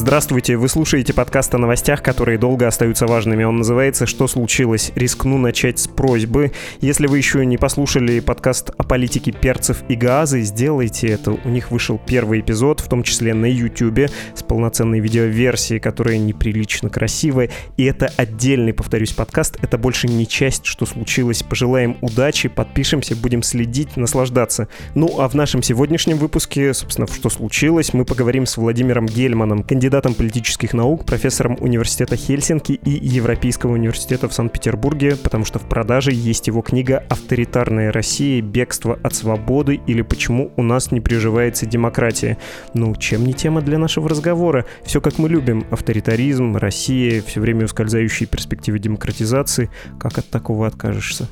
[0.00, 3.44] Здравствуйте, вы слушаете подкаст о новостях, которые долго остаются важными.
[3.44, 4.92] Он называется «Что случилось?».
[4.94, 6.52] Рискну начать с просьбы.
[6.80, 11.32] Если вы еще не послушали подкаст о политике перцев и газы, сделайте это.
[11.32, 16.88] У них вышел первый эпизод, в том числе на YouTube, с полноценной видеоверсией, которая неприлично
[16.88, 17.50] красивая.
[17.76, 19.58] И это отдельный, повторюсь, подкаст.
[19.60, 21.42] Это больше не часть «Что случилось?».
[21.42, 24.68] Пожелаем удачи, подпишемся, будем следить, наслаждаться.
[24.94, 29.89] Ну, а в нашем сегодняшнем выпуске, собственно, «Что случилось?», мы поговорим с Владимиром Гельманом, кандидатом
[29.90, 36.12] кандидатом политических наук, профессором университета Хельсинки и Европейского университета в Санкт-Петербурге, потому что в продаже
[36.12, 38.40] есть его книга «Авторитарная Россия.
[38.40, 42.38] Бегство от свободы» или «Почему у нас не приживается демократия».
[42.72, 44.64] Ну, чем не тема для нашего разговора?
[44.84, 45.66] Все как мы любим.
[45.72, 49.70] Авторитаризм, Россия, все время ускользающие перспективы демократизации.
[49.98, 51.26] Как от такого откажешься?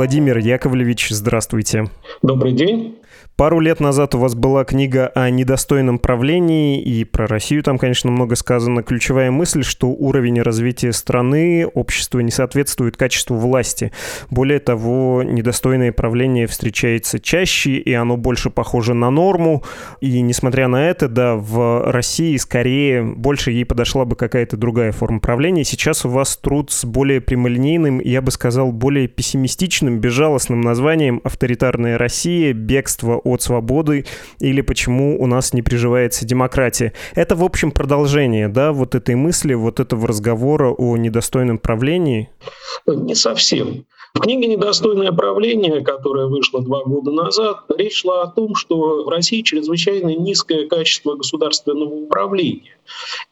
[0.00, 1.90] Владимир Яковлевич, здравствуйте.
[2.22, 2.96] Добрый день.
[3.40, 8.10] Пару лет назад у вас была книга о недостойном правлении, и про Россию там, конечно,
[8.10, 8.82] много сказано.
[8.82, 13.92] Ключевая мысль, что уровень развития страны, общества не соответствует качеству власти.
[14.28, 19.62] Более того, недостойное правление встречается чаще, и оно больше похоже на норму.
[20.02, 25.18] И несмотря на это, да, в России скорее больше ей подошла бы какая-то другая форма
[25.18, 25.64] правления.
[25.64, 31.96] Сейчас у вас труд с более прямолинейным, я бы сказал, более пессимистичным, безжалостным названием «Авторитарная
[31.96, 32.52] Россия.
[32.52, 34.06] Бегство от свободы
[34.38, 36.92] или почему у нас не приживается демократия.
[37.14, 42.28] Это, в общем, продолжение, да, вот этой мысли, вот этого разговора о недостойном правлении?
[42.86, 43.84] Не совсем.
[44.12, 49.08] В книге «Недостойное правление», которая вышла два года назад, речь шла о том, что в
[49.08, 52.76] России чрезвычайно низкое качество государственного управления.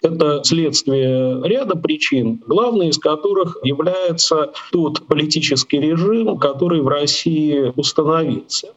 [0.03, 8.69] Это следствие ряда причин, главной из которых является тот политический режим, который в России установился.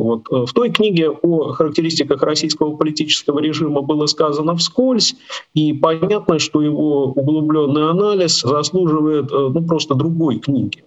[0.00, 0.26] Вот.
[0.30, 5.14] Э, в той книге о характеристиках российского политического режима было сказано вскользь,
[5.52, 10.84] и понятно, что его углубленный анализ заслуживает э, ну, просто другой книги.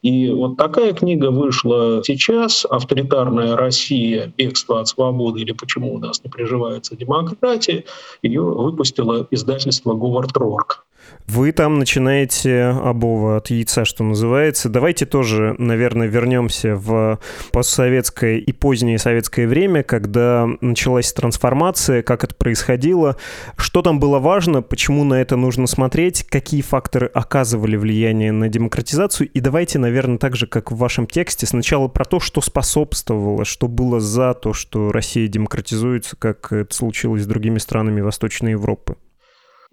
[0.00, 4.32] И вот такая книга вышла сейчас «Авторитарная Россия.
[4.34, 7.84] Бегство от свободы» или «Почему у нас не приживается демократия».
[8.22, 10.86] Ее выпустило издательство «Говард Рорк».
[11.26, 14.68] Вы там начинаете обова от яйца, что называется.
[14.68, 17.18] Давайте тоже, наверное, вернемся в
[17.50, 23.16] постсоветское и позднее советское время, когда началась трансформация, как это происходило,
[23.56, 29.30] что там было важно, почему на это нужно смотреть, какие факторы оказывали влияние на демократизацию.
[29.30, 33.66] И давайте, наверное, так же, как в вашем тексте, сначала про то, что способствовало, что
[33.66, 38.96] было за то, что Россия демократизуется, как это случилось с другими странами Восточной Европы.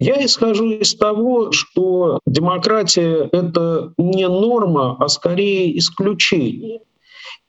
[0.02, 6.80] Я исхожу из того, что демократия— это не норма, а скорее исключение.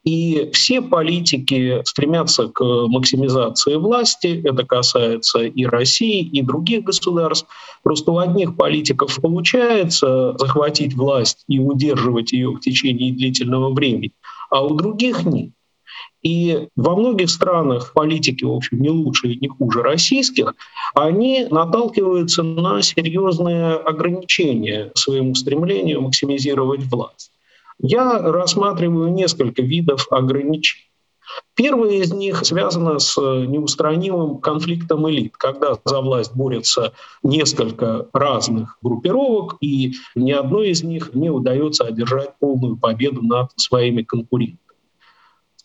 [0.04, 4.42] И все политики стремятся к максимизации власти.
[4.44, 7.48] Это касается и России, и других государств.
[7.82, 14.12] Просто у одних политиков получается захватить власть и удерживать ее в течение длительного времени,
[14.52, 15.52] а у других нет.
[16.24, 20.56] И во многих странах политики, в общем, не лучше и не хуже российских,
[20.96, 27.32] они наталкиваются на серьезные ограничения своему стремлению максимизировать власть.
[27.80, 30.90] Я рассматриваю несколько видов ограничений.
[31.56, 39.58] Первое из них связано с неустранимым конфликтом элит, когда за власть борются несколько разных группировок,
[39.60, 44.60] и ни одной из них не удается одержать полную победу над своими конкурентами.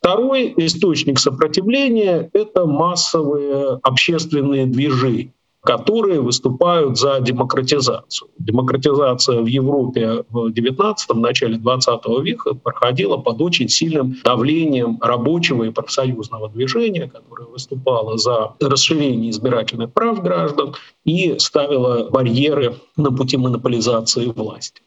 [0.08, 8.30] Второй источник сопротивления— это массовые общественные движения которые выступают за демократизацию.
[8.38, 15.70] Демократизация в Европе в XIX– начале XX века проходила под очень сильным давлением рабочего и
[15.70, 20.74] профсоюзного движения, которое выступало за расширение избирательных прав граждан
[21.04, 24.80] и ставило барьеры на пути монополизации власти.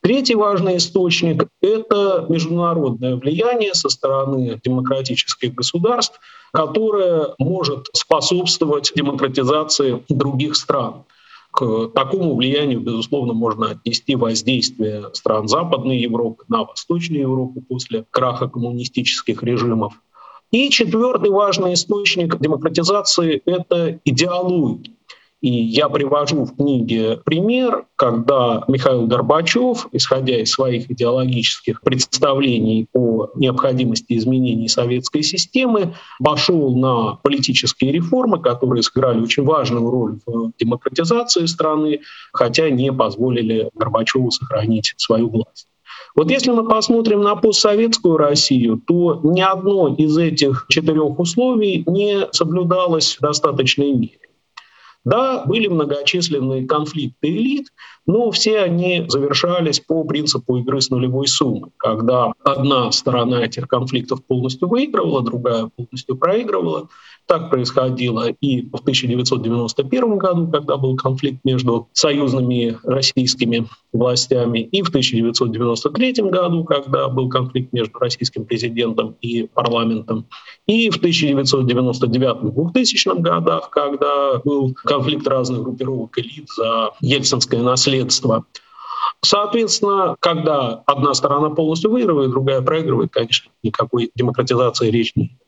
[0.00, 6.20] Третий важный источник— это международное влияние со стороны демократических государств,
[6.52, 11.04] которое может способствовать демократизации других стран.
[11.50, 18.48] К такому влиянию, безусловно, можно отнести воздействие стран Западной Европы на Восточную Европу после краха
[18.48, 19.94] коммунистических режимов.
[20.52, 24.94] И четвертый важный источник демократизации— это идеология.
[25.40, 33.28] И я привожу в книге пример, когда Михаил Горбачев, исходя из своих идеологических представлений о
[33.36, 41.46] необходимости изменений советской системы, пошел на политические реформы, которые сыграли очень важную роль в демократизации
[41.46, 42.00] страны,
[42.32, 45.68] хотя не позволили Горбачеву сохранить свою власть.
[46.16, 52.26] Вот если мы посмотрим на постсоветскую Россию, то ни одно из этих четырех условий не
[52.32, 54.27] соблюдалось в достаточной мере.
[55.08, 57.68] Да, были многочисленные конфликты элит,
[58.04, 64.22] но все они завершались по принципу игры с нулевой суммы, когда одна сторона этих конфликтов
[64.26, 66.88] полностью выигрывала, другая полностью проигрывала.
[67.28, 74.88] Так происходило и в 1991 году, когда был конфликт между союзными российскими властями, и в
[74.88, 80.24] 1993 году, когда был конфликт между российским президентом и парламентом,
[80.66, 88.46] и в 1999-2000 годах, когда был конфликт разных группировок элит за ельцинское наследство.
[89.22, 95.47] Соответственно, когда одна сторона полностью выигрывает, другая проигрывает, конечно, никакой демократизации речи не идет.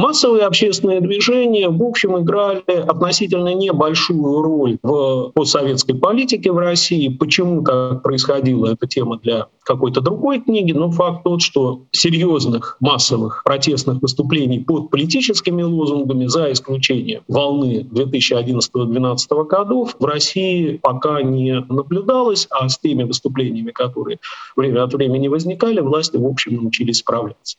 [0.00, 7.08] Массовые общественные движения, в общем, играли относительно небольшую роль в постсоветской политике в России.
[7.08, 13.42] Почему так происходило, эта тема для какой-то другой книги, но факт тот, что серьезных массовых
[13.44, 22.46] протестных выступлений под политическими лозунгами, за исключением волны 2011-2012 годов, в России пока не наблюдалось,
[22.48, 24.18] а с теми выступлениями, которые
[24.56, 27.58] время от времени возникали, власти, в общем, научились справляться.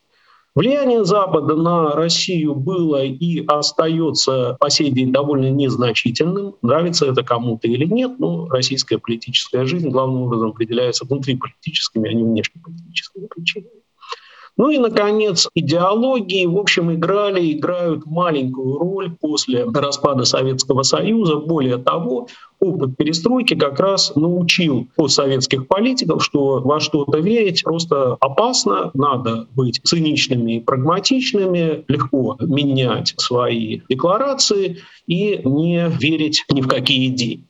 [0.53, 6.55] Влияние Запада на Россию было и остается по сей день довольно незначительным.
[6.61, 12.23] Нравится это кому-то или нет, но российская политическая жизнь главным образом определяется внутриполитическими, а не
[12.23, 13.81] внешнеполитическими причинами.
[14.57, 21.37] Ну и, наконец, идеологии, в общем, играли, играют маленькую роль после распада Советского Союза.
[21.37, 22.27] Более того,
[22.59, 29.81] опыт перестройки как раз научил постсоветских политиков, что во что-то верить просто опасно, надо быть
[29.83, 37.45] циничными и прагматичными, легко менять свои декларации и не верить ни в какие идеи.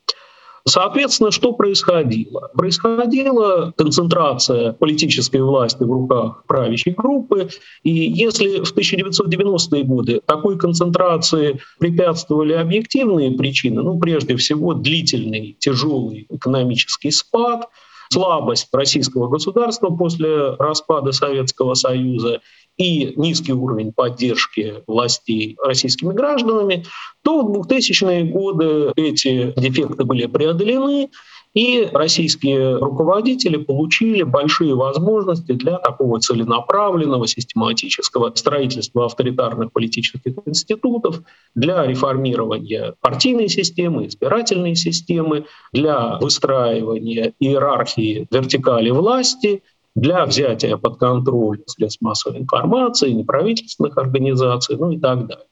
[0.68, 2.52] Соответственно, что происходило?
[2.56, 7.50] Происходила концентрация политической власти в руках правящей группы.
[7.84, 16.28] И если в 1990-е годы такой концентрации препятствовали объективные причины, ну, прежде всего, длительный, тяжелый
[16.30, 17.68] экономический спад,
[18.12, 22.42] слабость российского государства после распада Советского Союза
[22.82, 26.84] и низкий уровень поддержки властей российскими гражданами,
[27.22, 31.10] то в 2000-е годы эти дефекты были преодолены,
[31.54, 41.22] и российские руководители получили большие возможности для такого целенаправленного, систематического строительства авторитарных политических институтов,
[41.54, 49.62] для реформирования партийной системы, избирательной системы, для выстраивания иерархии вертикали власти,
[49.96, 55.46] для взятия под контроль средств массовой информации, неправительственных организаций, ну и так далее.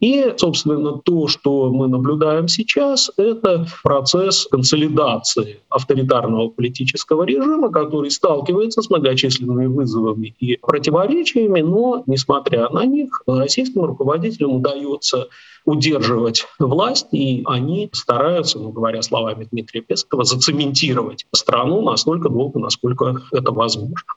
[0.00, 8.82] И, собственно, то, что мы наблюдаем сейчас, это процесс консолидации авторитарного политического режима, который сталкивается
[8.82, 15.28] с многочисленными вызовами и противоречиями, но, несмотря на них, российским руководителям удается
[15.64, 23.22] удерживать власть, и они стараются, ну, говоря словами Дмитрия Пескова, зацементировать страну настолько долго, насколько
[23.32, 24.08] это возможно.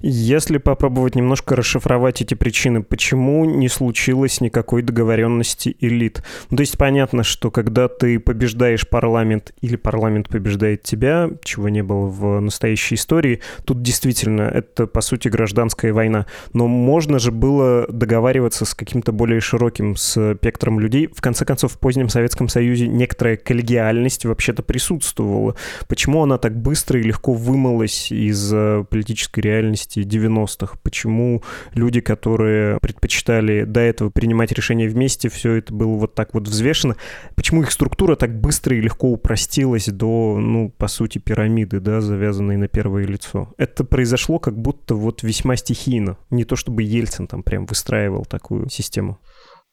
[0.00, 6.22] Если попробовать немножко расшифровать эти причины, почему не случилось никакой договоренности элит?
[6.50, 11.82] Ну, то есть понятно, что когда ты побеждаешь парламент или парламент побеждает тебя, чего не
[11.82, 16.26] было в настоящей истории, тут действительно это, по сути, гражданская война.
[16.52, 21.08] Но можно же было договариваться с каким-то более широким спектром людей.
[21.14, 25.56] В конце концов, в позднем Советском Союзе некоторая коллегиальность вообще-то присутствовала.
[25.88, 30.78] Почему она так быстро и легко вымылась из э, политической реальности реальности 90-х?
[30.82, 31.42] Почему
[31.74, 36.96] люди, которые предпочитали до этого принимать решения вместе, все это было вот так вот взвешено?
[37.34, 42.56] Почему их структура так быстро и легко упростилась до, ну, по сути, пирамиды, да, завязанной
[42.56, 43.52] на первое лицо?
[43.56, 46.16] Это произошло как будто вот весьма стихийно.
[46.30, 49.18] Не то чтобы Ельцин там прям выстраивал такую систему.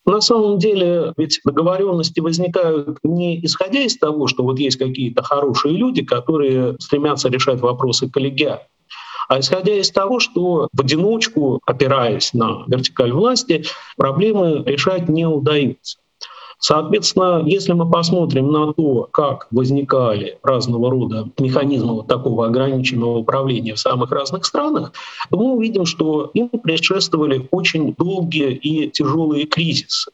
[0.05, 5.77] На самом деле ведь договоренности возникают не исходя из того, что вот есть какие-то хорошие
[5.77, 8.63] люди, которые стремятся решать вопросы коллегиально.
[9.31, 13.63] А исходя из того, что в одиночку, опираясь на вертикаль власти,
[13.95, 15.99] проблемы решать не удается.
[16.59, 23.75] Соответственно, если мы посмотрим на то, как возникали разного рода механизмы вот такого ограниченного управления
[23.75, 24.91] в самых разных странах,
[25.29, 30.11] то мы увидим, что им предшествовали очень долгие и тяжелые кризисы.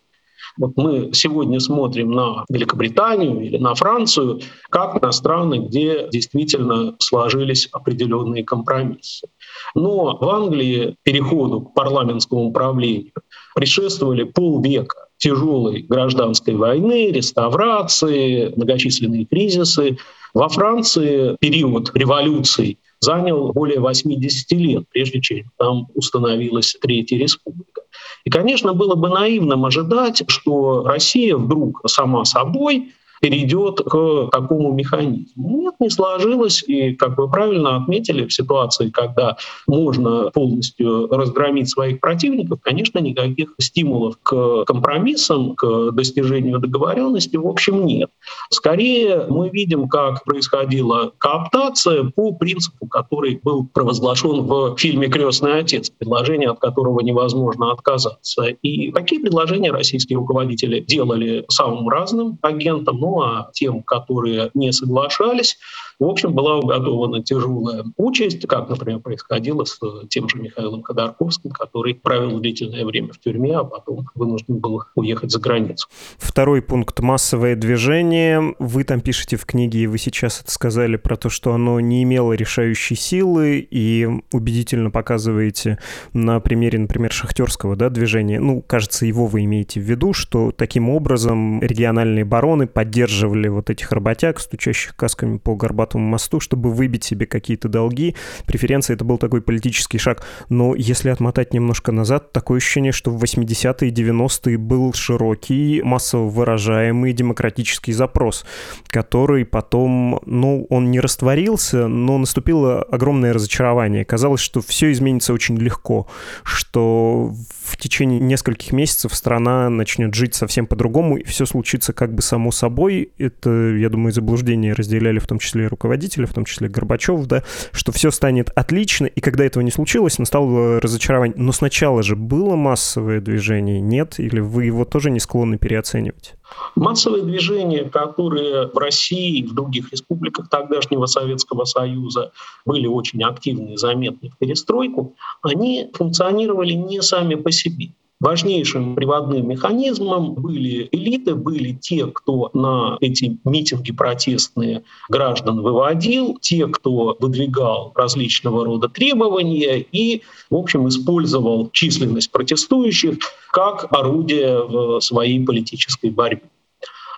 [0.58, 7.70] Вот мы сегодня смотрим на Великобританию или на Францию, как на страны, где действительно сложились
[7.72, 9.28] определенные компромиссы.
[9.76, 13.12] Но в Англии переходу к парламентскому управлению
[13.56, 19.98] предшествовали полвека тяжелой гражданской войны, реставрации, многочисленные кризисы.
[20.34, 27.82] Во Франции период революции занял более 80 лет, прежде чем там установилась Третья Республика.
[28.27, 35.62] И, конечно, было бы наивным ожидать, что Россия вдруг сама собой перейдет к такому механизму.
[35.62, 36.63] Нет, не сложилось.
[36.67, 43.53] И, как вы правильно отметили, в ситуации, когда можно полностью разгромить своих противников, конечно, никаких
[43.59, 48.09] стимулов к компромиссам, к достижению договоренности, в общем, нет.
[48.50, 55.89] Скорее, мы видим, как происходила кооптация по принципу, который был провозглашен в фильме «Крестный отец»,
[55.89, 58.45] предложение, от которого невозможно отказаться.
[58.62, 65.58] И такие предложения российские руководители делали самым разным агентам, ну а тем, которые не соглашались,
[66.00, 71.96] в общем, была уготована тяжелая участь, как, например, происходило с тем же Михаилом Ходорковским, который
[71.96, 75.88] провел длительное время в тюрьме, а потом вынужден был уехать за границу.
[76.18, 78.56] Второй пункт— массовое движение.
[78.60, 82.04] Вы там пишете в книге, и вы сейчас это сказали про то, что оно не
[82.04, 85.80] имело решающей силы, и убедительно показываете
[86.13, 88.39] на примере, например, шахтерского да, движения.
[88.39, 93.92] Ну, кажется, его вы имеете в виду, что таким образом региональные бароны поддерживали вот этих
[93.92, 98.15] работяг, стучащих касками по горбатому Горбатому мосту, чтобы выбить себе какие-то долги.
[98.46, 100.24] Преференции— это был такой политический шаг.
[100.50, 106.27] Но если отмотать немножко назад, такое ощущение, что в 80-е и 90-е был широкий, массово
[106.29, 108.46] выражаемый демократический запрос,
[108.88, 114.03] который потом, ну, он не растворился, но наступило огромное разочарование.
[114.03, 116.08] Казалось, что все изменится очень легко,
[116.44, 122.22] что в течение нескольких месяцев страна начнет жить совсем по-другому, и все случится как бы
[122.22, 123.12] само собой.
[123.17, 127.91] Это, я думаю, заблуждение разделяли в том числе руководители, в том числе Горбачев, да, что
[127.91, 131.36] все станет отлично, и когда этого не случилось, настало разочарование.
[131.38, 134.19] Но сначала же было массовое движение, нет?
[134.19, 136.34] Или вы его тоже не склонны переоценивать?
[136.75, 142.31] Массовые движения, которые в России и в других республиках тогдашнего Советского Союза
[142.65, 147.89] были очень активны и заметны в перестройку, они функционировали не сами по себе.
[148.19, 156.65] Важнейшим приводным механизмом были элиты, были те, кто на эти митинги протестные граждан выводил, те,
[156.67, 163.19] кто выдвигал различного рода требования и, в общем, использовал численность протестующих
[163.51, 166.41] как орудие в своей политической борьбе.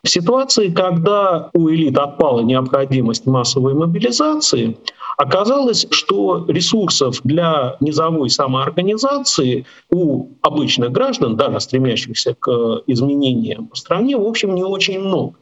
[0.04, 4.78] В ситуации, когда у элит отпала необходимость массовой мобилизации,
[5.18, 14.16] оказалось, что ресурсов для низовой самоорганизации у обычных граждан, даже стремящихся к изменениям в стране,
[14.16, 15.36] в общем, не очень много.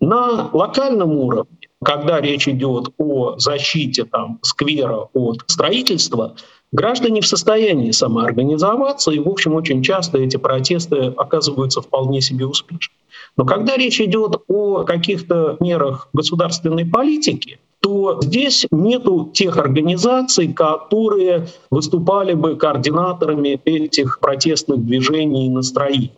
[0.00, 6.34] На локальном уровне, когда речь идет о защите там, сквера от строительства,
[6.72, 13.01] граждане в состоянии самоорганизоваться, и, в общем, очень часто эти протесты оказываются вполне себе успешными.
[13.36, 21.48] Но когда речь идет о каких-то мерах государственной политики, то здесь нету тех организаций, которые
[21.70, 26.12] выступали бы координаторами этих протестных движений и настроений.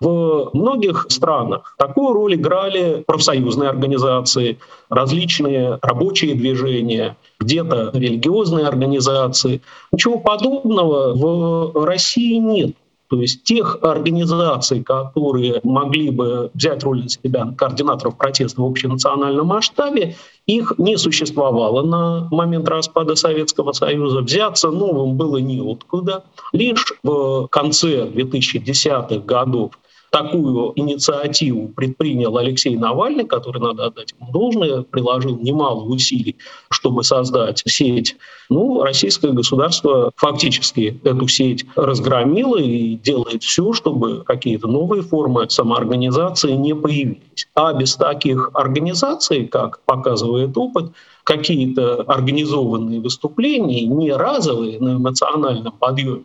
[0.00, 4.58] В многих странах такую роль играли профсоюзные организации,
[4.90, 9.62] различные рабочие движения, где-то религиозные организации.
[9.92, 12.76] Ничего подобного в России нет.
[13.14, 19.46] То есть тех организаций, которые могли бы взять роль на себя координаторов протеста в общенациональном
[19.46, 20.16] масштабе,
[20.46, 24.20] их не существовало на момент распада Советского Союза.
[24.22, 26.24] Взяться новым было неоткуда.
[26.52, 29.78] Лишь в конце 2010-х годов
[30.14, 36.36] такую инициативу предпринял Алексей Навальный, который, надо отдать ему должное, приложил немало усилий,
[36.70, 38.16] чтобы создать сеть.
[38.48, 46.52] Ну, российское государство фактически эту сеть разгромило и делает все, чтобы какие-то новые формы самоорганизации
[46.52, 47.48] не появились.
[47.56, 50.92] А без таких организаций, как показывает опыт,
[51.24, 56.24] какие-то организованные выступления, не разовые на эмоциональном подъеме,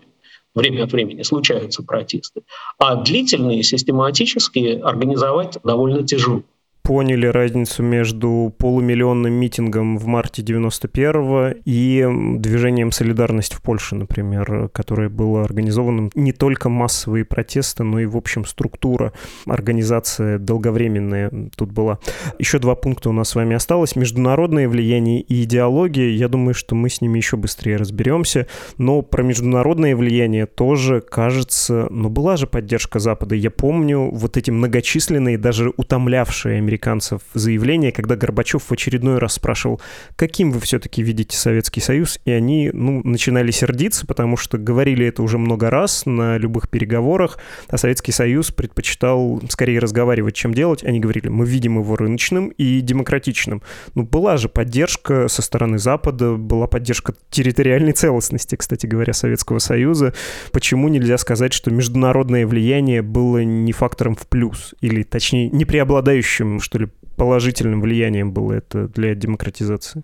[0.56, 2.42] время от времени случаются протесты,
[2.78, 6.44] а длительные, систематические организовать довольно тяжело.
[6.90, 12.04] Поняли разницу между полумиллионным митингом в марте 91-го и
[12.40, 18.18] движением «Солидарность» в Польше, например, которое было организовано не только массовые протесты, но и, в
[18.18, 19.14] общем, структура,
[19.46, 22.00] организация долговременная тут была.
[22.40, 23.96] Еще два пункта у нас с вами осталось.
[23.96, 26.10] Международное влияние и идеология.
[26.10, 28.48] Я думаю, что мы с ними еще быстрее разберемся.
[28.80, 33.36] Но про международное влияние тоже, кажется, ну, была же поддержка Запада.
[33.36, 39.82] Я помню вот эти многочисленные, даже утомлявшие американцев заявления, когда Горбачев в очередной раз спрашивал,
[40.16, 45.22] каким вы все-таки видите Советский Союз, и они, ну, начинали сердиться, потому что говорили это
[45.22, 50.84] уже много раз на любых переговорах, а Советский Союз предпочитал скорее разговаривать, чем делать.
[50.84, 53.62] Они говорили, мы видим его рыночным и демократичным.
[53.96, 60.14] Ну, была же поддержка со стороны Запада, была поддержка территориальной целостности, кстати говоря, Советского Союза.
[60.52, 66.62] Почему нельзя сказать, что международное влияние было не фактором в плюс, или, точнее, не преобладающим,
[66.70, 70.04] что ли, положительным влиянием было это для демократизации?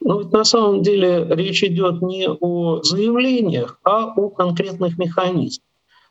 [0.00, 5.64] Ну, на самом деле речь идет не о заявлениях, а о конкретных механизмах.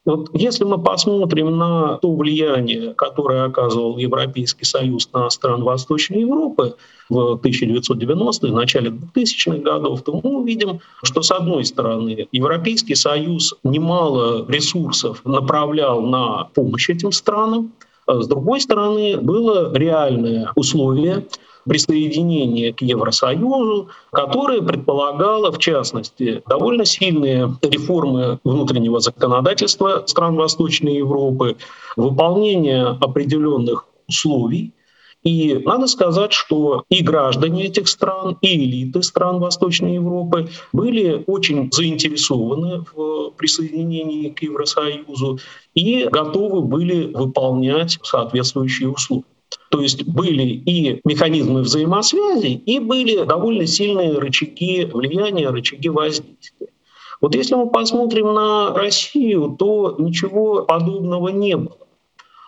[0.04, 6.76] Вот если мы посмотрим на то влияние, которое оказывал Европейский Союз на страны Восточной Европы
[7.10, 14.46] в 1990-е, начале 2000-х годов, то мы увидим, что, с одной стороны, Европейский Союз немало
[14.48, 17.72] ресурсов направлял на помощь этим странам,
[18.08, 21.26] с другой стороны, было реальное условие
[21.68, 31.58] присоединения к Евросоюзу, которое предполагало, в частности, довольно сильные реформы внутреннего законодательства стран Восточной Европы,
[31.96, 34.74] выполнение определенных условий,
[35.26, 41.70] и надо сказать, что и граждане этих стран, и элиты стран Восточной Европы были очень
[41.72, 45.40] заинтересованы в присоединении к Евросоюзу
[45.74, 49.24] и готовы были выполнять соответствующие условия.
[49.72, 56.68] То есть были и механизмы взаимосвязи, и были довольно сильные рычаги влияния, рычаги воздействия.
[57.20, 61.85] Вот если мы посмотрим на Россию, то ничего подобного не было.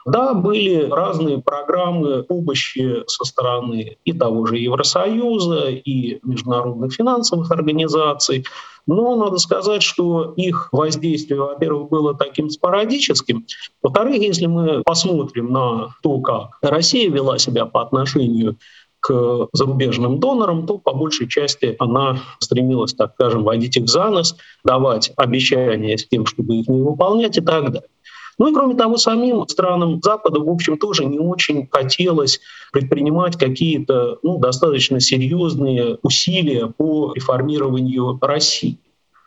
[0.07, 8.45] Да, были разные программы помощи со стороны и того же Евросоюза, и международных финансовых организаций,
[8.85, 13.45] но надо сказать, что их воздействие, во-первых, было таким спорадическим.
[13.83, 18.55] Во-вторых, если мы посмотрим на то, как Россия вела себя по отношению
[19.01, 24.37] к зарубежным донорам, то по большей части она стремилась, так скажем, водить их за нос,
[24.63, 27.89] давать обещания с тем, чтобы их не выполнять и так далее.
[28.37, 32.39] Ну и кроме того, самим странам Запада, в общем, тоже не очень хотелось
[32.71, 38.77] предпринимать какие-то ну, достаточно серьезные усилия по реформированию России.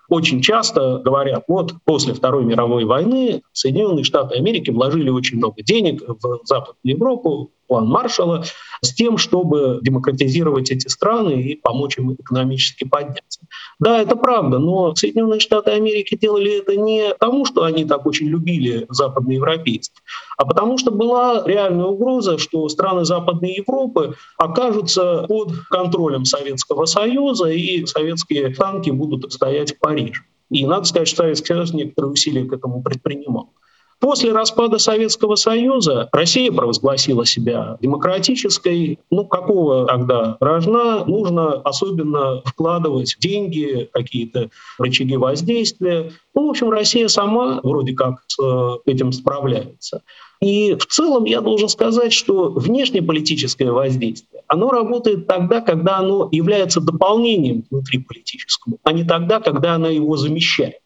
[0.09, 6.03] Очень часто говорят, вот после Второй мировой войны Соединенные Штаты Америки вложили очень много денег
[6.07, 8.43] в Западную Европу, план Маршалла,
[8.83, 13.41] с тем, чтобы демократизировать эти страны и помочь им экономически подняться.
[13.79, 18.27] Да, это правда, но Соединенные Штаты Америки делали это не потому, что они так очень
[18.27, 19.95] любили западноевропейцев,
[20.37, 27.51] а потому что была реальная угроза, что страны Западной Европы окажутся под контролем Советского Союза,
[27.51, 30.23] и советские танки будут стоять в Париже.
[30.51, 33.53] И надо сказать, что Советский Союз некоторые усилия к этому предпринимал.
[34.01, 38.99] После распада Советского Союза Россия провозгласила себя демократической.
[39.11, 46.13] Ну, какого тогда рожна нужно особенно вкладывать деньги, какие-то рычаги воздействия.
[46.35, 48.39] Ну, в общем, Россия сама вроде как с
[48.87, 50.03] этим справляется.
[50.41, 56.81] И в целом я должен сказать, что внешнеполитическое воздействие, оно работает тогда, когда оно является
[56.81, 60.77] дополнением внутриполитическому, а не тогда, когда оно его замещает.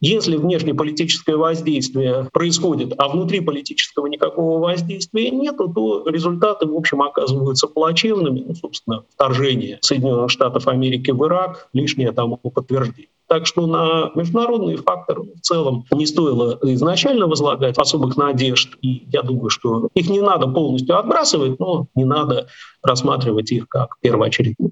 [0.00, 8.44] Если внешнеполитическое воздействие происходит, а внутриполитического никакого воздействия нет, то результаты, в общем, оказываются плачевными.
[8.46, 13.08] Ну, собственно, вторжение Соединенных Штатов Америки в Ирак— лишнее тому подтверждение.
[13.28, 18.76] Так что на международные факторы в целом не стоило изначально возлагать особых надежд.
[18.80, 22.48] И я думаю, что их не надо полностью отбрасывать, но не надо
[22.82, 24.70] рассматривать их как первоочередные.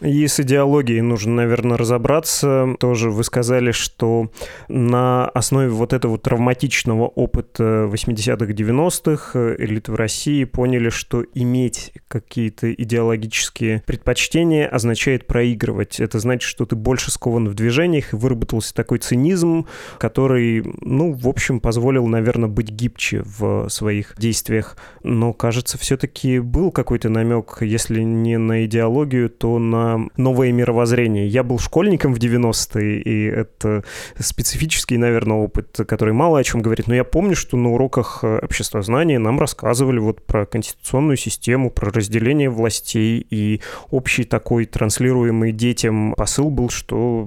[0.00, 2.76] И с идеологией нужно, наверное, разобраться.
[2.80, 4.30] Тоже вы сказали, что
[4.68, 12.72] на основе вот этого травматичного опыта 80-х, 90-х элиты в России поняли, что иметь какие-то
[12.72, 16.00] идеологические предпочтения означает проигрывать.
[16.00, 19.66] Это значит, что ты больше скован в движении, названиях, и выработался такой цинизм,
[19.98, 24.76] который, ну, в общем, позволил, наверное, быть гибче в своих действиях.
[25.02, 31.26] Но, кажется, все-таки был какой-то намек, если не на идеологию, то на новое мировоззрение.
[31.26, 33.84] Я был школьником в 90-е, и это
[34.18, 36.86] специфический, наверное, опыт, который мало о чем говорит.
[36.86, 42.50] Но я помню, что на уроках обществознания нам рассказывали вот про конституционную систему, про разделение
[42.50, 47.26] властей, и общий такой транслируемый детям посыл был, что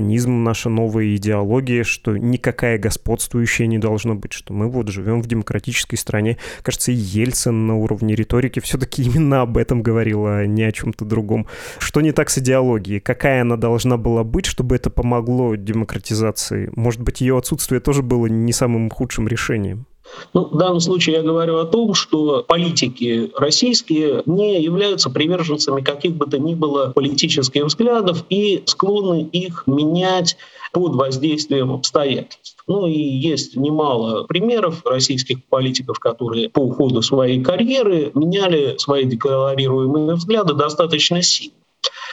[0.00, 5.26] республиканизм— наша новая идеология, что никакая господствующая не должна быть, что мы вот живем в
[5.26, 6.38] демократической стране.
[6.62, 11.46] Кажется, Ельцин на уровне риторики все-таки именно об этом говорил, а не о чем-то другом.
[11.78, 13.00] Что не так с идеологией?
[13.00, 16.70] Какая она должна была быть, чтобы это помогло демократизации?
[16.74, 19.86] Может быть, ее отсутствие тоже было не самым худшим решением?
[20.32, 26.14] Ну, в данном случае я говорю о том, что политики российские не являются приверженцами каких
[26.14, 30.36] бы то ни было политических взглядов и склонны их менять
[30.72, 32.62] под воздействием обстоятельств.
[32.66, 40.14] Ну и есть немало примеров российских политиков, которые по уходу своей карьеры меняли свои декларируемые
[40.14, 41.54] взгляды достаточно сильно.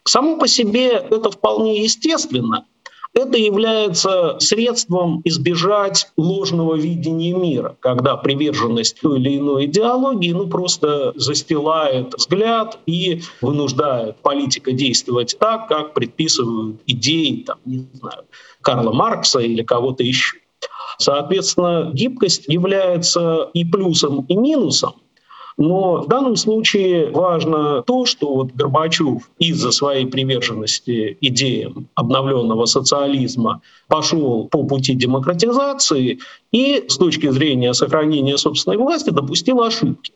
[0.04, 2.66] Само по себе это вполне естественно,
[3.18, 11.14] это является средством избежать ложного видения мира, когда приверженность той или иной идеологии ну, просто
[11.16, 18.24] застилает взгляд и вынуждает политика действовать так, как предписывают идеи, там, не знаю,
[18.62, 20.38] Карла Маркса или кого-то еще.
[21.00, 24.96] Соответственно, гибкость является и плюсом, и минусом.
[25.58, 33.62] Но в данном случае важно то, что вот Горбачев из-за своей приверженности идеям обновленного социализма
[33.88, 36.20] пошел по пути демократизации
[36.52, 40.14] и с точки зрения сохранения собственной власти допустил ошибки.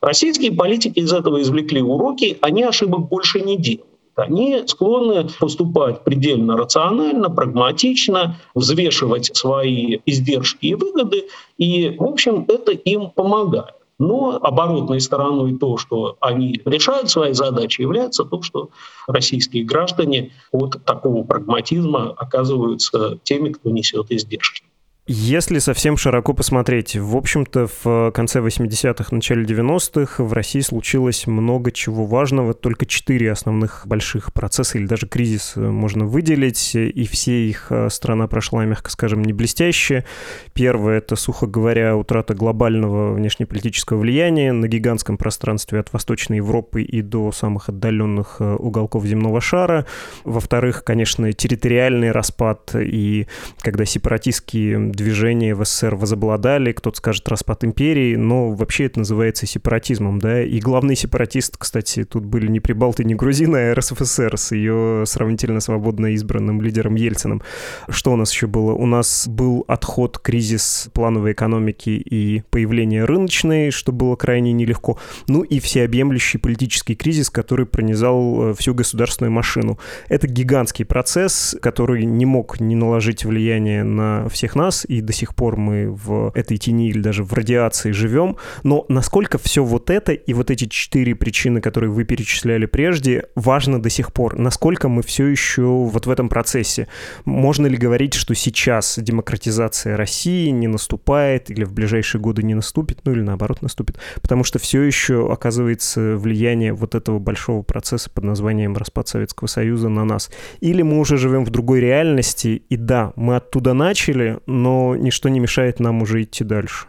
[0.00, 3.86] Российские политики из этого извлекли уроки, они ошибок больше не делают.
[4.16, 12.72] Они склонны поступать предельно рационально, прагматично, взвешивать свои издержки и выгоды, и, в общем, это
[12.72, 13.79] им помогает.
[14.00, 18.70] Но оборотной стороной то, что они решают свои задачи, является то, что
[19.06, 24.69] российские граждане от такого прагматизма оказываются теми, кто несет издержки.
[25.06, 31.72] Если совсем широко посмотреть, в общем-то, в конце 80-х, начале 90-х в России случилось много
[31.72, 32.54] чего важного.
[32.54, 38.28] Только четыре основных больших процесса или даже кризис можно выделить, и все их э, страна
[38.28, 40.04] прошла, мягко скажем, не блестяще.
[40.52, 47.02] Первое— это, сухо говоря, утрата глобального внешнеполитического влияния на гигантском пространстве от Восточной Европы и
[47.02, 49.86] до самых отдаленных э, уголков земного шара.
[50.24, 53.26] Во-вторых, конечно, территориальный распад, и
[53.62, 60.18] когда сепаратистские движения в СССР возобладали, кто-то скажет распад империи, но вообще это называется сепаратизмом,
[60.18, 65.04] да, и главный сепаратист, кстати, тут были не прибалты, не грузины, а РСФСР с ее
[65.06, 67.42] сравнительно свободно избранным лидером Ельциным.
[67.88, 68.72] Что у нас еще было?
[68.72, 74.98] У нас был отход, кризис плановой экономики и появление рыночной, что было крайне нелегко,
[75.28, 79.78] ну и всеобъемлющий политический кризис, который пронизал э, всю государственную машину.
[80.08, 84.54] Это гигантский процесс, который не мог не наложить влияние на всех
[84.88, 88.36] и до сих пор мы в этой тени или даже в радиации живем.
[88.62, 93.80] Но насколько все вот это и вот эти четыре причины, которые вы перечисляли прежде, важно
[93.80, 94.38] до сих пор?
[94.38, 96.88] Насколько мы все еще вот в этом процессе?
[97.24, 103.00] Можно ли говорить, что сейчас демократизация России не наступает или в ближайшие годы не наступит,
[103.04, 103.98] ну или наоборот наступит?
[104.22, 109.88] Потому что все еще оказывается влияние вот этого большого процесса под названием распад Советского Союза
[109.88, 110.30] на нас.
[110.60, 115.40] Или мы уже живем в другой реальности, и да, мы оттуда начали, но ничто не
[115.40, 116.86] мешает нам уже идти дальше.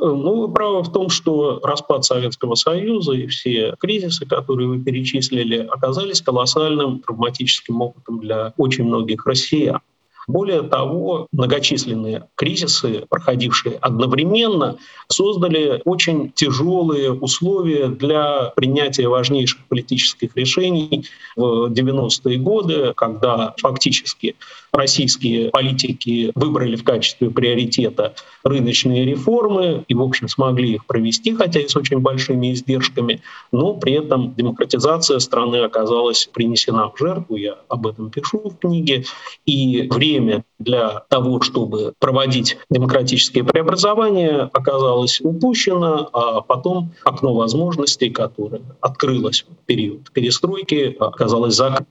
[0.00, 5.66] Ну, вы правы в том, что распад Советского Союза и все кризисы, которые вы перечислили,
[5.70, 9.80] оказались колоссальным травматическим опытом для очень многих россиян.
[10.28, 14.76] Более того, многочисленные кризисы, проходившие одновременно,
[15.08, 24.36] создали очень тяжелые условия для принятия важнейших политических решений в 90-е годы, когда фактически
[24.72, 31.60] российские политики выбрали в качестве приоритета рыночные реформы и, в общем, смогли их провести, хотя
[31.60, 33.20] и с очень большими издержками,
[33.52, 39.04] но при этом демократизация страны оказалась принесена в жертву, я об этом пишу в книге,
[39.46, 48.62] и время для того, чтобы проводить демократические преобразования, оказалось упущено, а потом окно возможностей, которое
[48.80, 51.86] открылось в период перестройки, оказалось закрыто.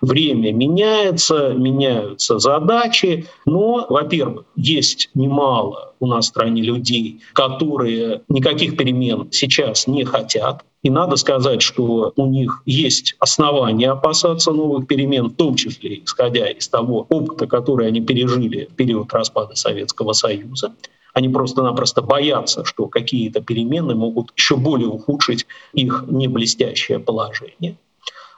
[0.00, 8.76] Время меняется, меняются задачи, но, во-первых, есть немало у нас в стране людей, которые никаких
[8.76, 10.64] перемен сейчас не хотят.
[10.82, 16.50] И надо сказать, что у них есть основания опасаться новых перемен, в том числе исходя
[16.50, 20.74] из того опыта, который они пережили в период распада Советского Союза.
[21.14, 27.76] Они просто-напросто боятся, что какие-то перемены могут еще более ухудшить их неблестящее положение.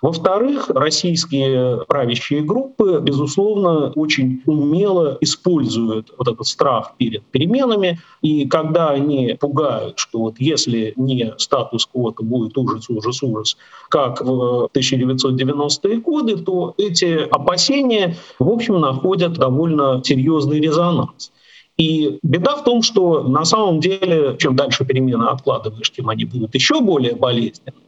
[0.04, 7.98] Во-вторых, российские правящие группы, безусловно, очень умело используют вот этот страх перед переменами.
[8.20, 13.56] И когда они пугают, что вот если не статус-кво, то будет ужас, ужас, ужас,
[13.88, 21.32] как в 1990-е годы, то эти опасения, в общем, находят довольно серьезный резонанс.
[21.78, 26.54] И беда в том, что на самом деле, чем дальше перемены откладываешь, тем они будут
[26.54, 27.83] еще более болезненными.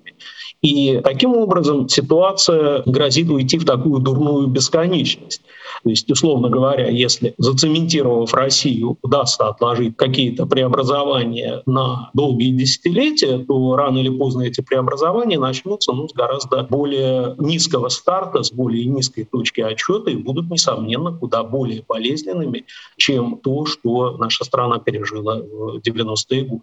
[0.62, 5.42] И таким образом ситуация грозит уйти в такую дурную бесконечность.
[5.84, 13.76] То есть, условно говоря, если зацементировав Россию, удастся отложить какие-то преобразования на долгие десятилетия, то
[13.76, 19.24] рано или поздно эти преобразования начнутся ну, с гораздо более низкого старта, с более низкой
[19.24, 22.64] точки отчета и будут, несомненно, куда более болезненными,
[22.96, 26.62] чем то, что наша страна пережила в 90-е годы.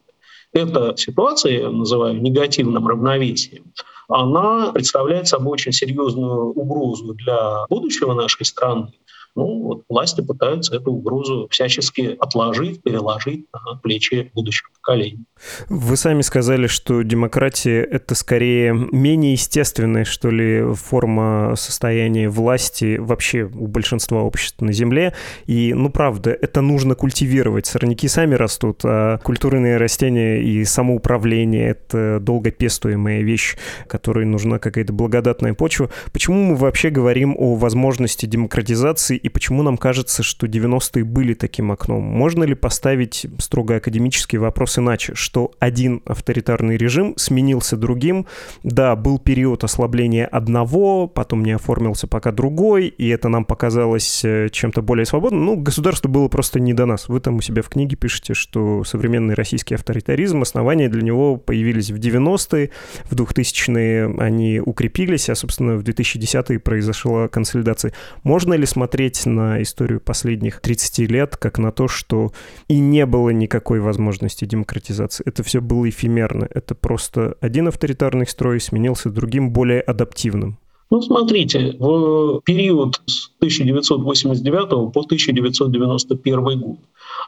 [0.54, 3.74] Эта ситуация, я называю негативным равновесием,
[4.08, 8.94] она представляет собой очень серьезную угрозу для будущего нашей страны,
[9.36, 15.26] ну, вот власти пытаются эту угрозу всячески отложить, переложить на плечи будущих поколений.
[15.70, 23.44] Вы сами сказали, что демократия— это скорее менее естественная, что ли, форма состояния власти вообще
[23.44, 25.14] у большинства обществ на Земле.
[25.46, 27.66] И, ну, правда, это нужно культивировать.
[27.66, 35.54] Сорняки сами растут, а культурные растения и самоуправление— это долгопестуемая вещь, которой нужна какая-то благодатная
[35.56, 35.90] почва.
[36.12, 41.72] Почему мы вообще говорим о возможности демократизации и почему нам кажется, что 90-е были таким
[41.72, 42.04] окном?
[42.04, 48.28] Можно ли поставить строго академический вопрос иначе, что один авторитарный режим сменился другим?
[48.64, 54.50] Да, был период ослабления одного, потом не оформился пока другой, и это нам показалось э,
[54.52, 55.46] чем-то более свободным.
[55.46, 57.08] Ну, государство было просто не до нас.
[57.08, 61.92] Вы там у себя в книге пишете, что современный российский авторитаризм, основания для него появились
[61.92, 62.72] в 90-е,
[63.06, 67.94] в 2000-е они укрепились, а, собственно, в 2010-е произошла консолидация.
[68.24, 72.32] Можно ли смотреть смотреть на историю последних 30 лет как на то, что
[72.68, 75.24] и не было никакой возможности демократизации.
[75.26, 76.48] Это все было эфемерно.
[76.50, 80.58] Это просто один авторитарный строй сменился другим, более адаптивным.
[80.90, 86.78] Ну, смотрите, в период с 1989 по 1991 год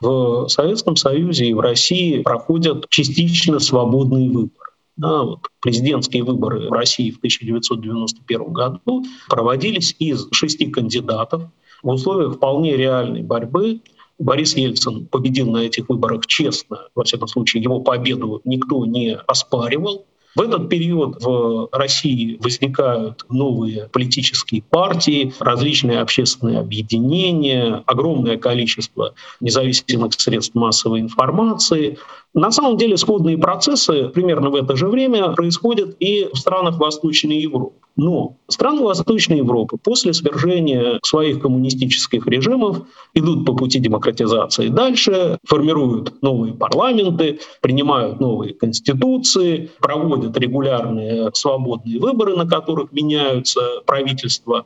[0.01, 4.51] в Советском Союзе и в России проходят частично свободные выборы.
[4.97, 11.41] Да, вот президентские выборы в России в 1991 году проводились из шести кандидатов,
[11.85, 13.79] в условиях вполне реальной борьбы
[14.17, 16.87] Борис Ельцин победил на этих выборах честно.
[16.95, 20.05] Во всяком случае, его победу никто не оспаривал.
[20.35, 30.13] В этот период в России возникают новые политические партии, различные общественные объединения, огромное количество независимых
[30.13, 31.99] средств массовой информации.
[32.35, 37.39] На самом деле сходные процессы примерно в это же время происходят и в странах Восточной
[37.39, 37.77] Европы.
[37.95, 42.81] Но страны Восточной Европы после свержения своих коммунистических режимов
[43.13, 52.35] идут по пути демократизации дальше, формируют новые парламенты, принимают новые конституции, проводят регулярные свободные выборы,
[52.35, 54.65] на которых меняются правительства.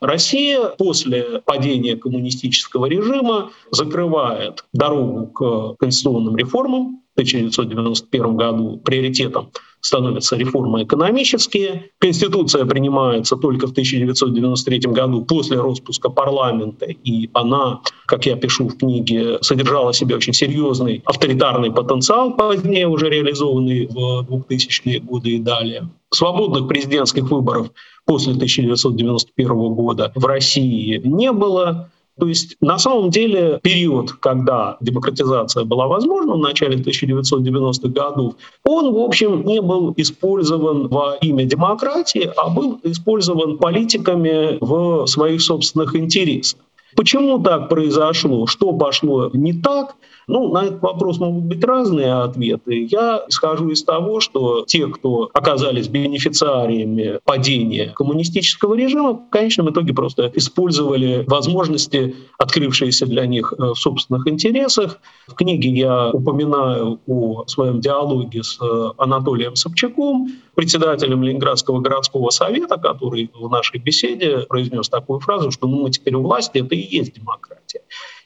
[0.00, 7.02] Россия после падения коммунистического режима закрывает дорогу к конституционным реформам.
[7.20, 11.90] В 1991 году приоритетом становятся реформы экономические.
[11.98, 18.78] Конституция принимается только в 1993 году после распуска парламента, и она, как я пишу в
[18.78, 25.38] книге, содержала в себе очень серьезный авторитарный потенциал, позднее уже реализованный в 2000-е годы и
[25.38, 25.88] далее.
[26.10, 27.70] Свободных президентских выборов
[28.06, 31.90] после 1991 года в России не было.
[32.18, 38.92] То есть на самом деле период, когда демократизация была возможна в начале 1990-х годов, он,
[38.92, 45.96] в общем, не был использован во имя демократии, а был использован политиками в своих собственных
[45.96, 46.60] интересах.
[46.96, 48.46] Почему так произошло?
[48.46, 49.94] Что пошло не так?
[50.30, 52.86] Ну, на этот вопрос могут быть разные ответы.
[52.88, 59.92] Я исхожу из того, что те, кто оказались бенефициариями падения коммунистического режима, в конечном итоге
[59.92, 65.00] просто использовали возможности, открывшиеся для них э, в собственных интересах.
[65.26, 72.76] В книге я упоминаю о своем диалоге с э, Анатолием Собчаком, председателем Ленинградского городского совета,
[72.76, 76.96] который в нашей беседе произнес такую фразу, что ну, мы теперь у власти, это и
[76.98, 77.80] есть демократия.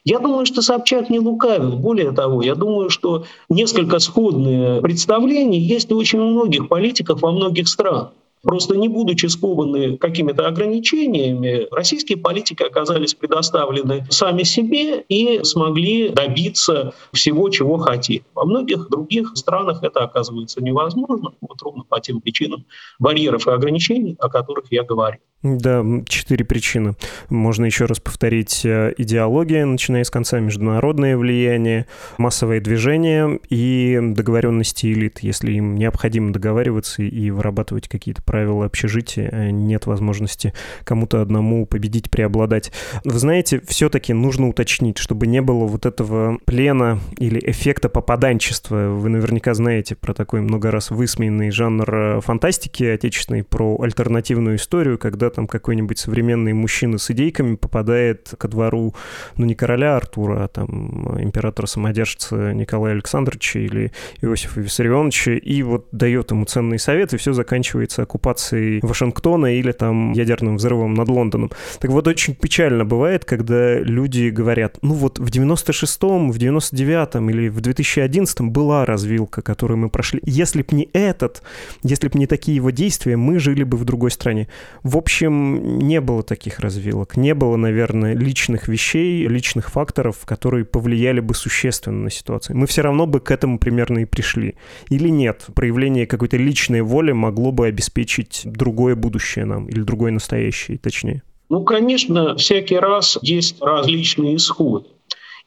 [0.05, 1.73] Я думаю, что Собчак не лукавил.
[1.73, 7.67] Более того, я думаю, что несколько сходные представления есть у очень многих политиков во многих
[7.67, 8.11] странах.
[8.45, 16.93] Просто не будучи скованы какими-то ограничениями, российские политики оказались предоставлены сами себе и смогли добиться
[17.11, 18.23] всего, чего хотели.
[18.35, 22.65] Во многих других странах это оказывается невозможно, вот ровно по тем причинам
[22.99, 25.19] барьеров и ограничений, о которых я говорил.
[25.45, 26.95] Да, четыре причины.
[27.29, 31.85] Можно еще раз повторить э, идеология, начиная с конца международное влияние,
[32.17, 35.19] массовое движение и договоренности элит.
[35.19, 42.11] Если им необходимо договариваться и вырабатывать какие-то правила общежития, э, нет возможности кому-то одному победить,
[42.11, 42.73] преобладать.
[43.05, 48.89] Вы знаете, все-таки нужно уточнить, чтобы не было вот этого плена или эффекта попаданчества.
[48.89, 54.97] Вы наверняка знаете про такой много раз высмеянный жанр э, фантастики отечественной, про альтернативную историю,
[54.97, 58.95] когда там какой-нибудь современный мужчина с идейками попадает ко двору,
[59.37, 66.31] ну, не короля Артура, а там императора-самодержца Николая Александровича или Иосифа Виссарионовича, и вот дает
[66.31, 71.51] ему ценные советы, и все заканчивается оккупацией Вашингтона или там ядерным взрывом над Лондоном.
[71.79, 77.49] Так вот, очень печально бывает, когда люди говорят, ну вот в 96-м, в 99-м или
[77.49, 80.19] в 2011-м была развилка, которую мы прошли.
[80.23, 81.43] Если б не этот,
[81.83, 84.47] если б не такие его действия, мы жили бы в другой стране.
[84.83, 87.17] В общем, не было таких развилок.
[87.17, 92.57] Не было, наверное, личных вещей, личных факторов, которые повлияли бы существенно на ситуацию.
[92.57, 94.55] Мы все равно бы к этому примерно и пришли.
[94.89, 95.45] Или нет?
[95.53, 98.14] Проявление какой-то личной воли могло бы обеспечить
[98.45, 101.23] другое будущее нам, или другое настоящее, точнее.
[101.49, 104.87] Ну, конечно, всякий раз есть различные исходы.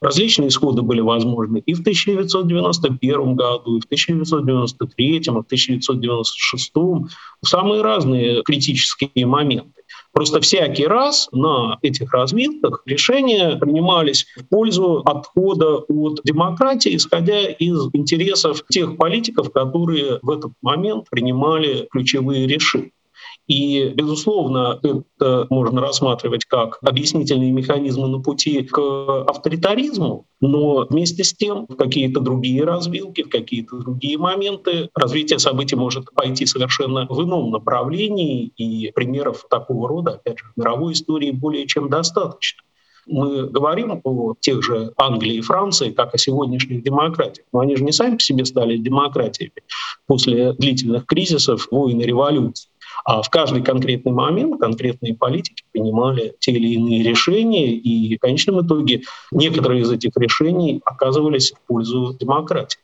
[0.00, 7.09] Различные исходы были возможны и в 1991 году, и в 1993, и в 1996, в
[7.44, 9.77] самые разные критические моменты.
[10.18, 17.88] Просто всякий раз на этих развилках решения принимались в пользу отхода от демократии, исходя из
[17.92, 22.90] интересов тех политиков, которые в этот момент принимали ключевые решения.
[23.48, 28.78] И, безусловно, это можно рассматривать как объяснительные механизмы на пути к
[29.26, 35.76] авторитаризму, но вместе с тем в какие-то другие развилки, в какие-то другие моменты развитие событий
[35.76, 41.30] может пойти совершенно в ином направлении, и примеров такого рода, опять же, в мировой истории
[41.30, 42.62] более чем достаточно
[43.11, 47.46] мы говорим о тех же Англии и Франции, как о сегодняшних демократиях.
[47.52, 49.62] Но они же не сами по себе стали демократиями
[50.06, 52.70] после длительных кризисов, войн и революций.
[53.04, 58.66] А в каждый конкретный момент конкретные политики принимали те или иные решения, и в конечном
[58.66, 62.78] итоге некоторые из этих решений оказывались в пользу демократии.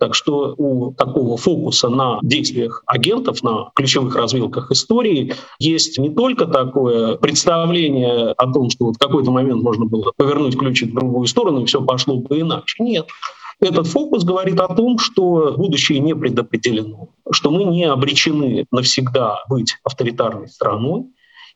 [0.00, 6.46] Так что у такого фокуса на действиях агентов, на ключевых развилках истории есть не только
[6.46, 11.26] такое представление о том, что вот в какой-то момент можно было повернуть ключик в другую
[11.26, 12.82] сторону, и все пошло бы иначе.
[12.82, 13.08] Нет.
[13.60, 19.76] Этот фокус говорит о том, что будущее не предопределено, что мы не обречены навсегда быть
[19.84, 21.04] авторитарной страной,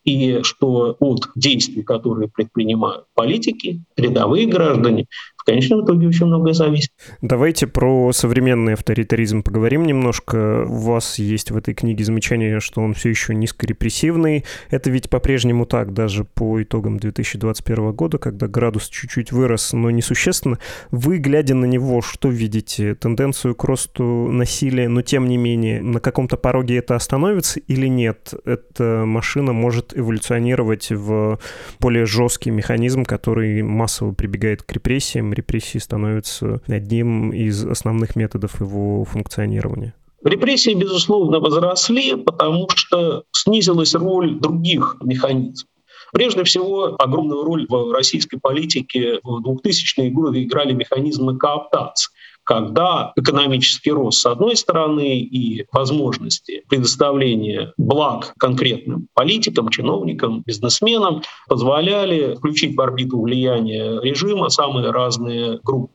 [0.04, 5.06] и что от действий, которые предпринимают политики, рядовые граждане,
[5.44, 6.90] в конечном итоге очень многое зависит.
[7.20, 10.64] Давайте про современный авторитаризм поговорим немножко.
[10.66, 14.46] У вас есть в этой книге замечание, что он все еще низкорепрессивный.
[14.70, 20.58] Это ведь по-прежнему так, даже по итогам 2021 года, когда градус чуть-чуть вырос, но несущественно.
[20.90, 22.94] Вы, глядя на него, что видите?
[22.94, 28.32] Тенденцию к росту насилия, но тем не менее, на каком-то пороге это остановится или нет?
[28.46, 31.38] Эта машина может эволюционировать в
[31.80, 39.04] более жесткий механизм, который массово прибегает к репрессиям, репрессии становятся одним из основных методов его
[39.04, 39.94] функционирования?
[40.22, 45.68] Репрессии, безусловно, возросли, потому что снизилась роль других механизмов.
[46.12, 52.10] Прежде всего, огромную роль в российской политике в 2000-е годы играли механизмы кооптации
[52.44, 62.34] когда экономический рост с одной стороны и возможности предоставления благ конкретным политикам, чиновникам, бизнесменам позволяли
[62.36, 65.94] включить в орбиту влияния режима самые разные группы.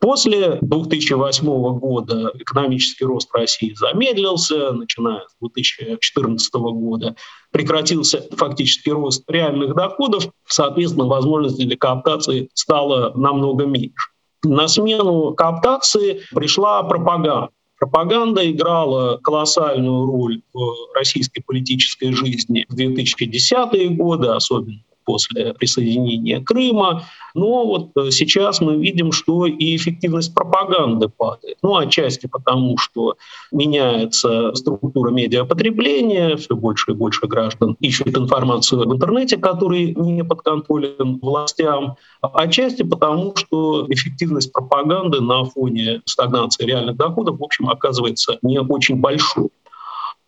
[0.00, 7.16] После 2008 года экономический рост России замедлился, начиная с 2014 года
[7.52, 14.08] прекратился фактически рост реальных доходов, соответственно, возможности для кооптации стало намного меньше.
[14.44, 17.50] На смену кооптации пришла пропаганда.
[17.78, 27.04] Пропаганда играла колоссальную роль в российской политической жизни в 2010-е годы, особенно после присоединения Крыма.
[27.34, 31.58] Но вот э, сейчас мы видим, что и эффективность пропаганды падает.
[31.62, 33.16] Ну, отчасти потому, что
[33.52, 41.18] меняется структура медиапотребления, все больше и больше граждан ищут информацию в интернете, который не подконтролен
[41.20, 41.96] властям.
[42.20, 48.96] Отчасти потому, что эффективность пропаганды на фоне стагнации реальных доходов, в общем, оказывается не очень
[48.96, 49.50] большой.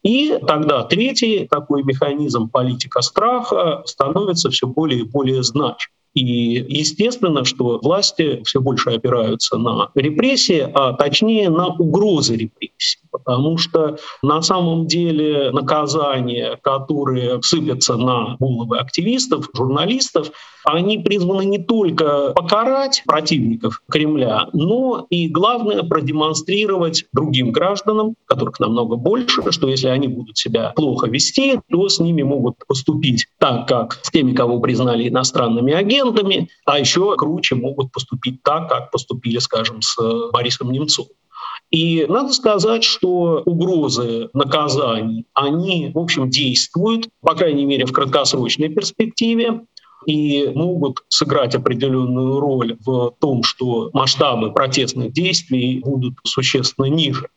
[0.03, 5.92] И тогда третий такой механизм политика страха становится все более и более значимым.
[6.14, 13.00] И естественно, что власти все больше опираются на репрессии, а точнее на угрозы репрессий.
[13.13, 20.33] Потому что на самом деле наказания, которые сыпятся на головы активистов, журналистов,
[20.65, 28.97] они призваны не только покарать противников Кремля, но и, главное, продемонстрировать другим гражданам, которых намного
[28.97, 33.99] больше, что если они будут себя плохо вести, то с ними могут поступить так, как
[34.03, 39.83] с теми, кого признали иностранными агентами, а еще круче могут поступить так, как поступили, скажем,
[39.83, 39.97] с
[40.33, 41.11] Борисом Немцовым.
[41.73, 48.68] И надо сказать, что угрозы наказаний, они, в общем, действуют, по крайней мере, в краткосрочной
[48.68, 49.62] перспективе
[50.07, 57.29] и могут сыграть определенную роль в том, что масштабы протестных действий будут существенно ниже.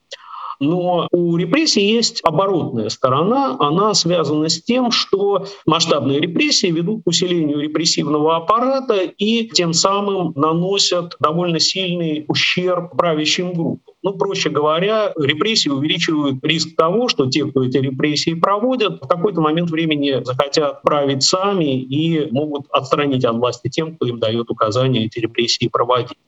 [0.59, 3.55] Но у репрессий есть оборотная сторона.
[3.59, 10.33] Она связана с тем, что масштабные репрессии ведут к усилению репрессивного аппарата и тем самым
[10.35, 13.84] наносят довольно сильный ущерб правящим группам.
[14.05, 19.41] Ну, проще говоря, репрессии увеличивают риск того, что те, кто эти репрессии проводят, в какой-то
[19.41, 25.05] момент времени захотят править сами и могут отстранить от власти тем, кто им дает указания
[25.05, 26.19] эти репрессии проводить.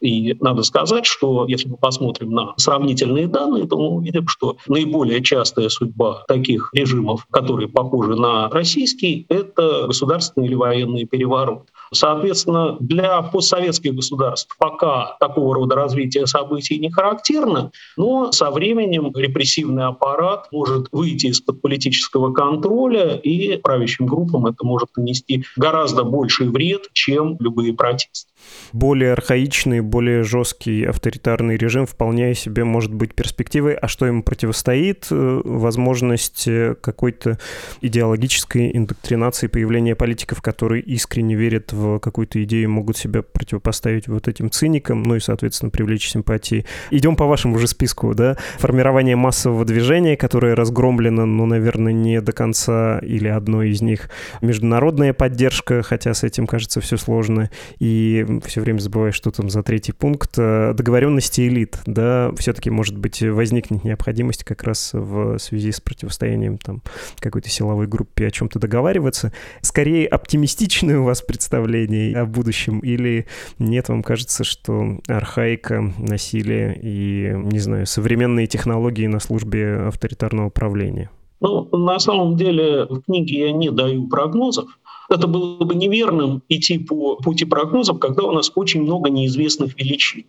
[0.00, 5.22] И надо сказать, что если мы посмотрим на сравнительные данные, то мы увидим, что наиболее
[5.22, 11.68] частая судьба таких режимов, которые похожи на российский, это государственный или военный переворот.
[11.92, 19.84] Соответственно, для постсоветских государств пока такого рода развитие событий не характерно, но со временем репрессивный
[19.84, 26.88] аппарат может выйти из-под политического контроля, и правящим группам это может нанести гораздо больший вред,
[26.92, 28.28] чем любые протесты.
[28.72, 33.74] Более архаичный, более жесткий авторитарный режим вполне себе может быть перспективой.
[33.74, 35.06] А что ему противостоит?
[35.10, 37.38] Э, возможность э, какой-то
[37.82, 44.50] идеологической индоктринации, появления политиков, которые искренне верят в какую-то идею, могут себя противопоставить вот этим
[44.50, 46.64] циникам, ну и, соответственно, привлечь симпатии.
[46.90, 48.36] Идем по вашему же списку, да?
[48.58, 54.10] Формирование массового движения, которое разгромлено, ну, наверное, не до конца или одно из них.
[54.40, 57.50] Международная поддержка, хотя с этим, кажется, все сложно.
[57.78, 60.32] И все время забываю, что там за третий пункт.
[60.38, 66.58] Э, договоренности элит, да, все-таки, может быть, возникнет необходимость как раз в связи с противостоянием
[66.58, 66.82] там
[67.18, 69.32] какой-то силовой группе о чем-то договариваться.
[69.60, 71.71] Скорее, оптимистичное у вас представление
[72.14, 73.26] о будущем или
[73.58, 81.10] нет, вам кажется, что архаика, насилие и, не знаю, современные технологии на службе авторитарного правления?
[81.40, 84.78] Ну, на самом деле в книге я не даю прогнозов,
[85.10, 90.24] это было бы неверным идти по пути прогнозов, когда у нас очень много неизвестных величин.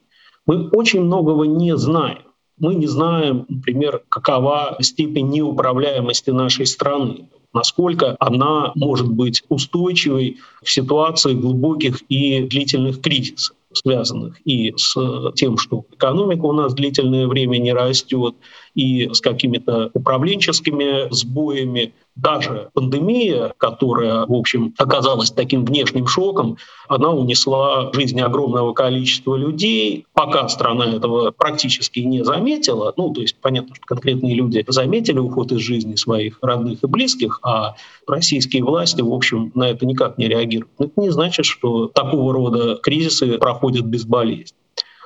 [0.46, 2.24] Мы очень многого не знаем.
[2.60, 10.70] Мы не знаем, например, какова степень неуправляемости нашей страны, насколько она может быть устойчивой в
[10.70, 14.96] ситуации глубоких и длительных кризисов связанных и с
[15.36, 18.36] тем, что экономика у нас длительное время не растет,
[18.76, 26.58] и с какими-то управленческими сбоями, даже пандемия, которая, в общем, оказалась таким внешним шоком,
[26.88, 30.06] она унесла жизни огромного количества людей.
[30.14, 35.52] Пока страна этого практически не заметила, ну, то есть понятно, что конкретные люди заметили уход
[35.52, 37.76] из жизни своих родных и близких, а
[38.08, 40.72] российские власти, в общем, на это никак не реагируют.
[40.80, 44.63] Это не значит, что такого рода кризисы проходят безболезненно.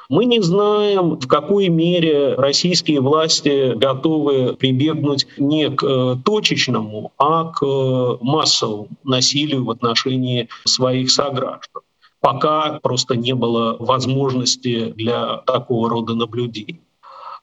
[0.10, 7.52] Мы не знаем, в какой мере российские власти готовы прибегнуть не к э, точечному, а
[7.52, 11.82] к э, массовому насилию в отношении своих сограждан.
[12.22, 16.82] Пока просто не было возможности для такого рода наблюдений.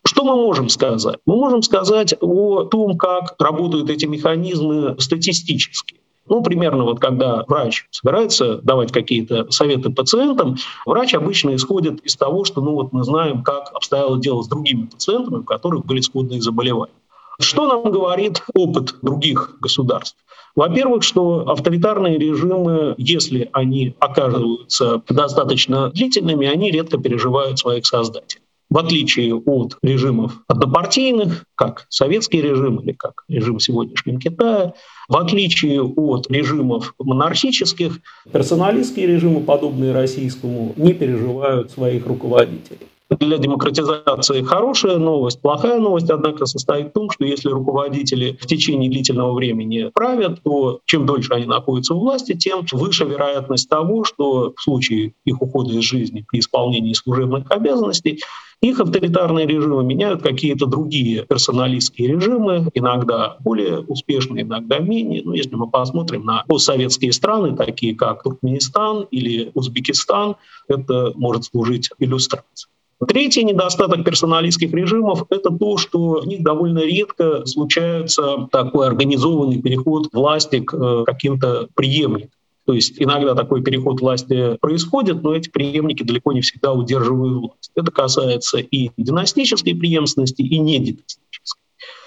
[0.07, 1.19] Что мы можем сказать?
[1.27, 6.01] Мы можем сказать о том, как работают эти механизмы статистически.
[6.27, 10.57] Ну, примерно вот когда врач собирается давать какие-то советы пациентам,
[10.87, 14.87] врач обычно исходит из того, что ну вот мы знаем, как обстояло дело с другими
[14.87, 16.95] пациентами, у которых были сходные заболевания.
[17.41, 20.17] Что нам говорит опыт других государств?
[20.55, 28.44] Во-первых, что авторитарные режимы, если они оказываются достаточно длительными, они редко переживают своих создателей
[28.75, 34.75] в отличие от режимов однопартийных, как советский режим или как режим в сегодняшнем Китае,
[35.09, 38.01] в отличие от режимов монархических,
[38.33, 42.89] персоналистские режимы, подобные российскому, не переживают своих руководителей
[43.19, 45.41] для демократизации хорошая новость.
[45.41, 50.81] Плохая новость, однако, состоит в том, что если руководители в течение длительного времени правят, то
[50.85, 55.73] чем дольше они находятся у власти, тем выше вероятность того, что в случае их ухода
[55.75, 58.21] из жизни при исполнении служебных обязанностей
[58.61, 65.23] их авторитарные режимы меняют какие-то другие персоналистские режимы, иногда более успешные, иногда менее.
[65.23, 70.37] Но если мы посмотрим на постсоветские страны, такие как Туркменистан или Узбекистан,
[70.67, 72.74] это может служить иллюстрацией.
[73.07, 80.09] Третий недостаток персоналистских режимов– это то, что у них довольно редко случается такой организованный переход
[80.13, 82.31] власти к э, каким-то преемникам.
[82.67, 87.71] То есть иногда такой переход власти происходит, но эти преемники далеко не всегда удерживают власть.
[87.75, 91.24] Это касается и династической преемственности, и нединастической.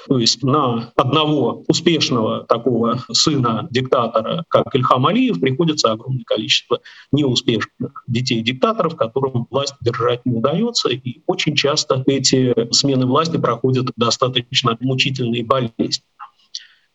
[0.08, 6.80] То есть на одного успешного такого сына диктатора, как Ильхам Алиев, приходится огромное количество
[7.12, 10.90] неуспешных детей-диктаторов, которым власть держать не удается.
[10.90, 16.04] И очень часто эти смены власти проходят достаточно мучительные болезни.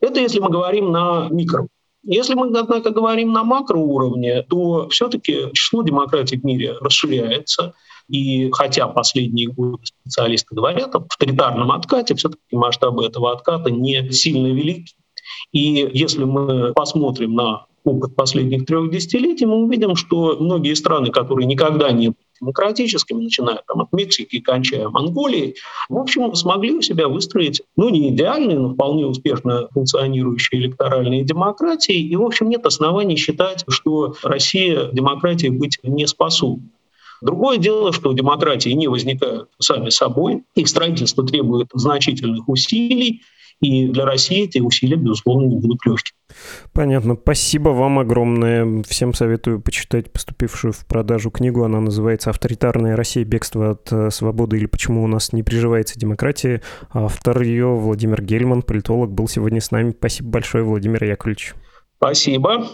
[0.01, 1.69] Это если мы говорим на микро
[2.05, 7.75] если мы, однако, говорим на макроуровне, то все-таки число демократий в мире расширяется.
[8.09, 14.49] И хотя последние годы специалисты говорят об авторитарном откате, все-таки масштабы этого отката не сильно
[14.49, 14.95] велики.
[15.53, 21.47] И если мы посмотрим на опыт последних трех десятилетий, мы увидим, что многие страны, которые
[21.47, 25.55] никогда не были демократическими, начиная там, от Мексики кончая Монголией,
[25.89, 31.97] в общем, смогли у себя выстроить, ну, не идеальные, но вполне успешно функционирующие электоральные демократии.
[31.97, 36.69] И, в общем, нет оснований считать, что Россия демократией быть не способна.
[37.23, 43.23] Другое дело, что демократии не возникают сами собой, их строительство требует значительных усилий,
[43.63, 46.17] и для России эти усилия, безусловно, не будут легкими.
[46.73, 47.15] Понятно.
[47.15, 48.83] Спасибо вам огромное.
[48.83, 51.63] Всем советую почитать поступившую в продажу книгу.
[51.63, 53.25] Она называется «Авторитарная Россия.
[53.25, 56.61] Бегство от э, свободы или почему у нас не приживается демократия».
[56.93, 59.95] Автор ее Владимир Гельман, политолог, был сегодня с нами.
[59.97, 61.55] Спасибо большое, Владимир Яковлевич.
[61.99, 62.67] Спасибо.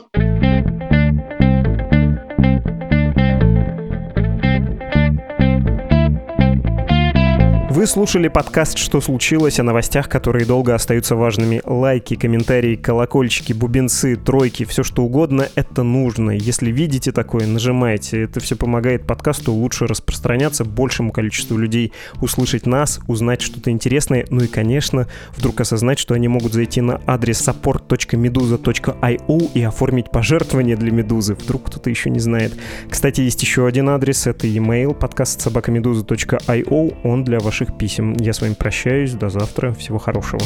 [7.78, 11.62] Вы слушали подкаст «Что случилось?» о новостях, которые долго остаются важными.
[11.64, 16.32] Лайки, комментарии, колокольчики, бубенцы, тройки, все что угодно— это нужно.
[16.32, 18.22] Если видите такое, нажимайте.
[18.22, 24.42] Это все помогает подкасту лучше распространяться, большему количеству людей услышать нас, узнать что-то интересное, ну
[24.42, 25.06] и, конечно,
[25.36, 31.36] вдруг осознать, что они могут зайти на адрес support.meduza.io и оформить пожертвование для Медузы.
[31.36, 32.58] Вдруг кто-то еще не знает.
[32.90, 36.96] Кстати, есть еще один адрес— это e-mail подкаст собакамедуза.io.
[37.04, 38.14] Он для ваших писем.
[38.14, 39.12] Я с вами прощаюсь.
[39.12, 39.72] До завтра.
[39.72, 40.40] Всего хорошего.